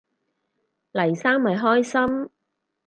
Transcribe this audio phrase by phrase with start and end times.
[0.93, 2.31] 黎生咪開心